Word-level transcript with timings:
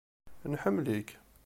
Nḥemmel-ik! 0.51 1.09